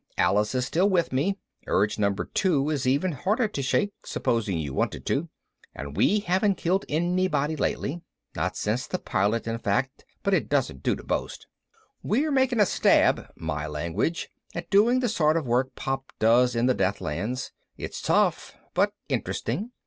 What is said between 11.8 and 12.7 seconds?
We're making a